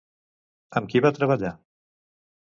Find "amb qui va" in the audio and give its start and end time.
0.79-1.11